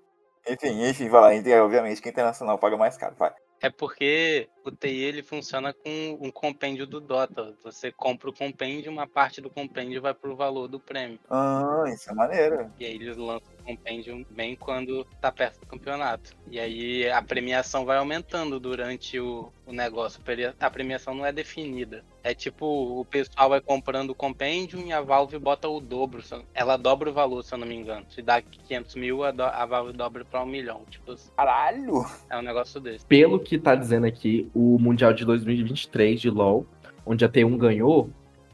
[0.49, 1.35] Enfim, enfim, vai lá.
[1.35, 3.31] Ent- Obviamente que internacional paga mais caro, vai.
[3.61, 7.53] É porque o TI ele funciona com um compêndio do Dota.
[7.63, 11.19] Você compra o compêndio, uma parte do compêndio vai pro valor do prêmio.
[11.29, 12.71] Ah, isso é maneiro.
[12.79, 16.31] E aí eles lançam o compêndio bem quando tá perto do campeonato.
[16.49, 20.21] E aí a premiação vai aumentando durante o, o negócio.
[20.59, 22.03] A premiação não é definida.
[22.23, 26.23] É tipo, o pessoal vai comprando o compêndio e a Valve bota o dobro.
[26.53, 28.05] Ela dobra o valor, se eu não me engano.
[28.09, 30.85] Se dá 500 mil, a, do- a Valve dobra pra um milhão.
[30.89, 32.05] Tipo, Caralho!
[32.29, 33.05] é um negócio desse.
[33.05, 36.65] Pelo que tá dizendo aqui, o Mundial de 2023 de LoL,
[37.05, 38.09] onde a T1 ganhou,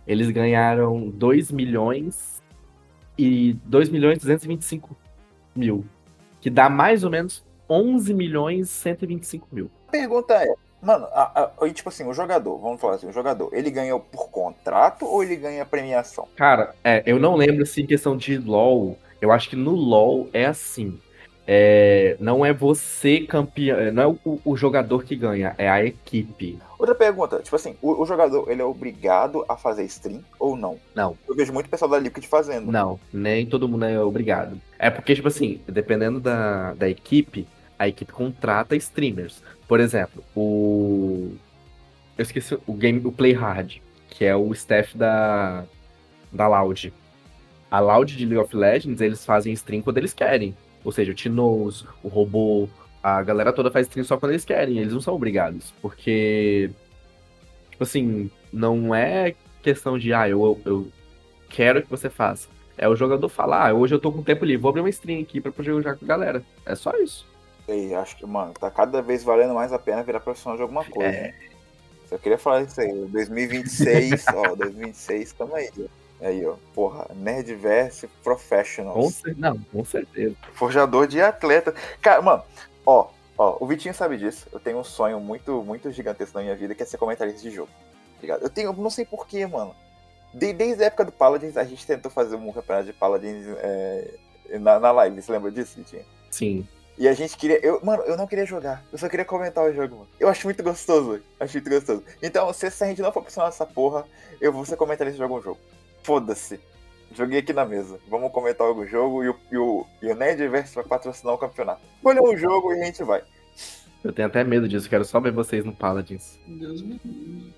[0.07, 2.41] eles ganharam 2 milhões
[3.17, 4.95] e 2 milhões e 225
[5.55, 5.85] mil.
[6.41, 9.69] Que dá mais ou menos 11 milhões e 125 mil.
[9.87, 13.49] A pergunta é, mano, a, a- tipo assim, o jogador, vamos falar assim, o jogador,
[13.53, 16.27] ele ganhou por contrato ou ele ganha premiação?
[16.35, 20.29] Cara, é, eu não lembro se em questão de LoL, eu acho que no LoL
[20.33, 20.99] é assim.
[21.51, 26.59] É, não é você campeão, não é o, o jogador que ganha, é a equipe.
[26.77, 30.77] Outra pergunta, tipo assim, o, o jogador, ele é obrigado a fazer stream ou não?
[30.93, 31.17] Não.
[31.27, 32.71] Eu vejo muito pessoal da Liquid fazendo.
[32.71, 34.61] Não, nem todo mundo é obrigado.
[34.77, 37.47] É porque, tipo assim, dependendo da, da equipe,
[37.79, 39.41] a equipe contrata streamers.
[39.67, 41.31] Por exemplo, o.
[42.15, 45.65] Eu esqueci o game, o Play Hard, que é o staff da.
[46.31, 46.93] da Loud.
[47.71, 50.55] A Loud de League of Legends, eles fazem stream quando eles querem.
[50.89, 52.67] Ou seja, o Tinoz, o Robô,
[53.03, 54.79] a galera toda faz stream só quando eles querem.
[54.79, 55.71] Eles não são obrigados.
[55.83, 56.71] Porque.
[57.69, 60.87] Tipo assim, não é questão de, ah, eu, eu
[61.47, 62.49] quero que você faça.
[62.75, 65.21] É o jogador falar, ah, hoje eu tô com tempo livre, vou abrir uma stream
[65.21, 66.43] aqui pra poder jogar com a galera.
[66.65, 67.23] É só isso.
[67.67, 70.83] E acho que, mano, tá cada vez valendo mais a pena virar profissional de alguma
[70.83, 71.07] coisa.
[71.07, 71.35] É.
[72.07, 72.91] Só queria falar isso aí.
[72.91, 75.69] 2026, ó, 2026, tamo aí.
[76.21, 76.55] Aí, ó.
[76.73, 79.15] Porra, Nerdverse Com Professionals.
[79.15, 80.35] cer- Não, com certeza.
[80.53, 81.73] Forjador de atleta.
[82.01, 82.43] Cara, mano,
[82.85, 84.47] ó, ó, o Vitinho sabe disso.
[84.51, 87.51] Eu tenho um sonho muito, muito gigantesco na minha vida, que é ser comentarista de
[87.51, 87.69] jogo.
[88.15, 88.41] tá ligado?
[88.43, 89.73] Eu tenho, não sei porquê, mano.
[90.33, 94.13] De- desde a época do Paladins, a gente tentou fazer um campeonato de Paladins é,
[94.59, 95.21] na, na live.
[95.21, 96.03] Você lembra disso, Vitinho?
[96.29, 96.67] Sim.
[96.97, 97.65] E a gente queria.
[97.65, 98.83] Eu, mano, eu não queria jogar.
[98.91, 100.07] Eu só queria comentar o jogo, mano.
[100.19, 101.21] Eu acho muito gostoso.
[101.39, 102.03] Acho muito gostoso.
[102.21, 104.05] Então, se, se a gente não for funcionar essa porra,
[104.41, 105.57] eu vou ser comentarista de algum jogo.
[106.03, 106.59] Foda-se.
[107.13, 107.99] Joguei aqui na mesa.
[108.07, 111.81] Vamos comentar algum jogo e o, e o, e o Nerdverse vai patrocinar o campeonato.
[111.95, 113.23] Escolha um jogo e a gente vai.
[114.03, 116.39] Eu tenho até medo disso, quero só ver vocês no Paladins.
[116.47, 117.53] Deus me livre.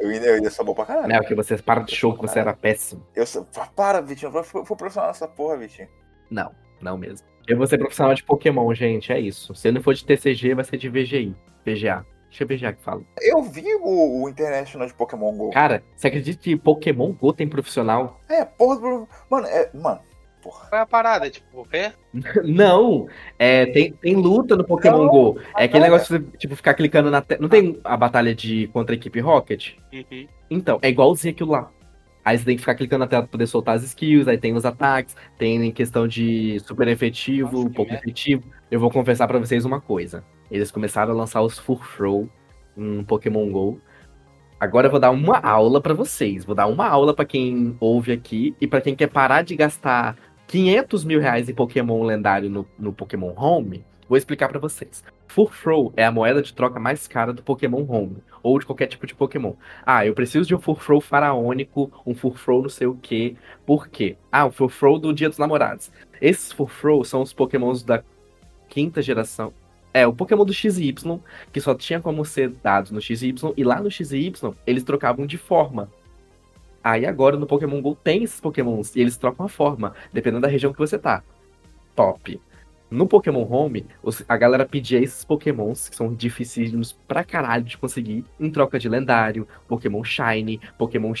[0.00, 1.08] Eu ainda, eu ainda sou bom pra caralho.
[1.08, 3.06] Não, porque vocês param de show que você era péssimo.
[3.14, 3.46] Eu sou.
[3.76, 4.28] Para, Vitinho.
[4.28, 5.88] Eu vou, vou profissional nessa porra, Vitinho.
[6.28, 7.24] Não, não mesmo.
[7.46, 9.54] Eu vou ser profissional de Pokémon, gente, é isso.
[9.54, 11.36] Se não for de TCG, vai ser de VGI.
[11.64, 12.04] VGA.
[12.40, 13.02] É VGA que fala.
[13.20, 15.50] Eu vi o, o International de Pokémon GO.
[15.50, 18.20] Cara, você acredita que Pokémon Go tem profissional?
[18.28, 19.08] É, porra do.
[19.30, 19.70] Mano, é.
[19.74, 20.00] Mano,
[20.42, 20.68] porra.
[20.68, 21.30] Qual é a parada?
[21.30, 21.92] Tipo, o quê?
[22.44, 23.06] Não,
[23.38, 25.38] é, tem, tem luta no Pokémon Não, Go.
[25.56, 27.40] É aquele não, negócio de você, tipo, ficar clicando na tela.
[27.40, 29.74] Não tem a batalha de contra a equipe Rocket?
[29.92, 30.26] Uhum.
[30.50, 31.70] Então, é igualzinho aquilo lá.
[32.24, 34.54] Aí você tem que ficar clicando na tela pra poder soltar as skills, aí tem
[34.54, 38.06] os ataques, tem em questão de super efetivo, Nossa, pouco merda.
[38.06, 38.44] efetivo.
[38.70, 40.24] Eu vou confessar pra vocês uma coisa.
[40.52, 42.28] Eles começaram a lançar os Furfrow
[42.76, 43.80] em Pokémon GO.
[44.60, 46.44] Agora eu vou dar uma aula pra vocês.
[46.44, 50.14] Vou dar uma aula pra quem ouve aqui e pra quem quer parar de gastar
[50.46, 53.82] 500 mil reais em Pokémon lendário no, no Pokémon Home.
[54.06, 55.02] Vou explicar pra vocês.
[55.26, 59.06] Furfrow é a moeda de troca mais cara do Pokémon Home, ou de qualquer tipo
[59.06, 59.54] de Pokémon.
[59.86, 63.36] Ah, eu preciso de um Furfrow faraônico, um Furfrow não sei o quê.
[63.64, 64.18] Por quê?
[64.30, 65.90] Ah, o Furfrow do Dia dos Namorados.
[66.20, 68.04] Esses Furfrow são os Pokémons da
[68.68, 69.54] quinta geração.
[69.94, 70.94] É, o Pokémon do XY,
[71.52, 74.32] que só tinha como ser dados no XY, e lá no XY
[74.66, 75.90] eles trocavam de forma.
[76.82, 80.48] Aí agora no Pokémon GO tem esses Pokémons, e eles trocam a forma, dependendo da
[80.48, 81.22] região que você tá.
[81.94, 82.40] Top.
[82.90, 83.86] No Pokémon Home,
[84.28, 88.88] a galera pedia esses Pokémons, que são dificílimos pra caralho de conseguir, em troca de
[88.88, 91.12] lendário, Pokémon Shiny, Pokémon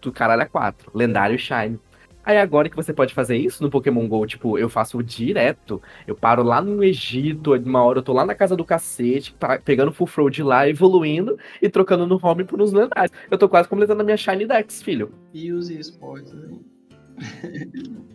[0.00, 1.80] do caralho a 4, lendário e Shiny.
[2.28, 5.80] Aí agora que você pode fazer isso no Pokémon GO, tipo, eu faço direto.
[6.06, 9.90] Eu paro lá no Egito, uma hora eu tô lá na casa do cacete, pegando
[9.94, 13.16] full throw de lá, evoluindo e trocando no home por uns lendários.
[13.30, 15.10] Eu tô quase completando a minha Shiny Dex, filho.
[15.32, 16.60] E os esportes aí.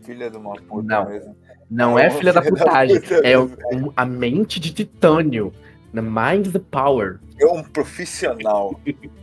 [0.04, 1.10] Filha de uma puta Não.
[1.10, 1.36] mesmo.
[1.72, 5.52] Não é Não, filha da filha da putagem, puta é um- a mente de titânio.
[5.92, 7.20] The mind the power.
[7.42, 8.80] É um profissional.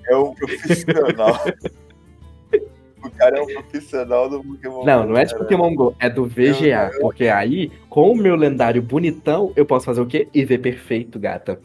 [0.08, 1.38] É um profissional.
[3.20, 4.84] o cara é um profissional do Pokémon.
[4.84, 5.36] Não, não é de.
[5.36, 6.90] Pokémon GO, é do VGA.
[7.00, 10.28] Porque aí, com o meu lendário bonitão, eu posso fazer o quê?
[10.32, 11.60] IV perfeito, gata.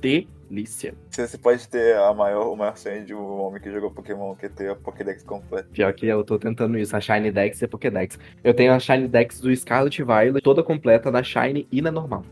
[0.00, 0.94] Delícia.
[1.10, 4.46] Você pode ter a maior, o maior sonho de um homem que jogou Pokémon, que
[4.46, 5.68] é ter a Pokédex completa.
[5.72, 8.18] Pior que eu tô tentando isso, a Shiny Dex e a Pokédex.
[8.44, 12.22] Eu tenho a Shiny Dex do Scarlet Violet toda completa na Shiny e na normal.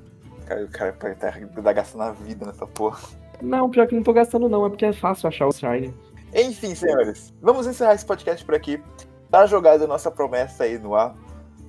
[0.46, 3.00] Cara, o cara estar tá gastando a vida nessa porra.
[3.40, 5.92] Não, pior que não tô gastando não, é porque é fácil achar o Shiny.
[6.34, 8.82] Enfim, senhores, vamos encerrar esse podcast por aqui.
[9.30, 11.14] Tá jogada a nossa promessa aí no ar.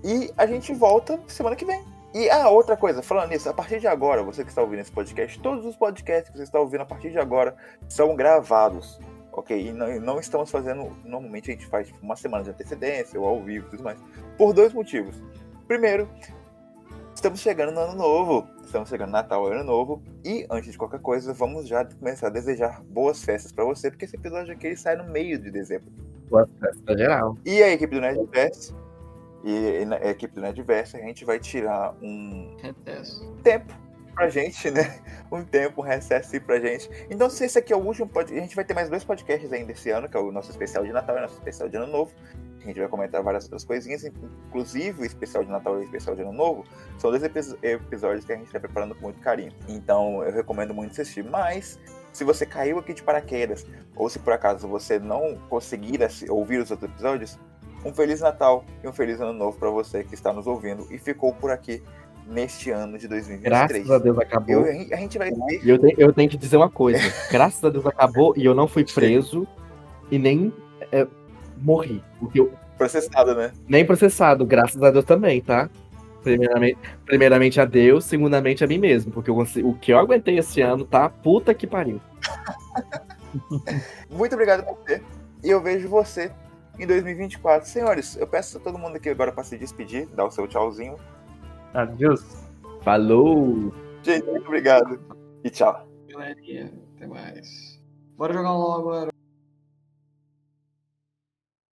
[0.03, 1.83] E a gente volta semana que vem.
[2.13, 4.91] E, ah, outra coisa, falando nisso, a partir de agora, você que está ouvindo esse
[4.91, 7.55] podcast, todos os podcasts que você está ouvindo a partir de agora
[7.89, 8.99] são gravados,
[9.31, 9.69] ok?
[9.69, 13.19] E não, e não estamos fazendo, normalmente a gente faz tipo, uma semana de antecedência,
[13.19, 13.97] ou ao vivo e tudo mais,
[14.37, 15.15] por dois motivos.
[15.67, 16.07] Primeiro,
[17.23, 20.99] estamos chegando no ano novo, estamos chegando no Natal, Ano Novo, e antes de qualquer
[20.99, 24.75] coisa, vamos já começar a desejar boas festas para você, porque esse episódio aqui ele
[24.75, 25.89] sai no meio de dezembro.
[26.29, 27.37] Boa festa geral.
[27.45, 28.75] E a equipe do Nerdverse,
[29.41, 33.33] e a equipe do Nerdverse, a gente vai tirar um Retesso.
[33.41, 33.73] tempo
[34.13, 34.99] pra gente, né?
[35.31, 36.89] Um tempo, um recesso aí pra gente.
[37.09, 39.51] Então, se esse aqui é o último podcast, a gente vai ter mais dois podcasts
[39.53, 41.77] ainda esse ano, que é o nosso especial de Natal e o nosso especial de
[41.77, 42.11] Ano Novo.
[42.63, 44.03] A gente vai comentar várias outras coisinhas,
[44.47, 46.63] inclusive o especial de Natal e o especial de Ano Novo.
[46.97, 49.51] São dois epi- episódios que a gente está preparando com muito carinho.
[49.67, 51.23] Então, eu recomendo muito assistir.
[51.23, 51.77] Mas,
[52.11, 55.99] se você caiu aqui de paraquedas, ou se por acaso você não conseguir
[56.29, 57.37] ouvir os outros episódios,
[57.85, 60.97] um Feliz Natal e um Feliz Ano Novo pra você que está nos ouvindo e
[60.97, 61.83] ficou por aqui
[62.25, 63.85] neste ano de 2023.
[63.85, 64.65] Graças a Deus acabou.
[64.65, 65.61] Eu- a gente vai ver.
[65.65, 66.99] Eu, te- eu tenho que dizer uma coisa.
[67.29, 69.45] Graças a Deus acabou e eu não fui preso
[70.09, 70.53] e nem
[70.91, 71.05] é,
[71.57, 72.03] morri.
[72.19, 73.51] Porque eu, Processado, né?
[73.67, 75.69] nem processado, graças a Deus também, tá?
[76.23, 79.11] Primeiramente, primeiramente a Deus, segundamente a mim mesmo.
[79.11, 81.09] Porque eu o que eu aguentei esse ano, tá?
[81.09, 82.01] Puta que pariu.
[84.09, 85.01] Muito obrigado por você.
[85.43, 86.31] E eu vejo você
[86.79, 87.67] em 2024.
[87.67, 90.95] Senhores, eu peço a todo mundo aqui agora para se despedir, dar o seu tchauzinho.
[91.73, 92.23] Adeus.
[92.81, 93.73] Falou!
[94.01, 94.99] Gente, muito obrigado.
[95.43, 95.87] E tchau.
[96.09, 97.81] Galerinha, até mais.
[98.17, 99.12] Bora jogar um LOL agora.